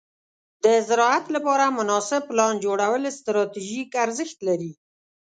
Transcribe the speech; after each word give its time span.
د 0.63 0.65
زراعت 0.87 1.25
لپاره 1.35 1.65
مناسب 1.79 2.21
پلان 2.29 2.53
جوړول 2.65 3.03
ستراتیژیک 3.19 3.89
ارزښت 4.05 4.37
لري. 4.47 4.71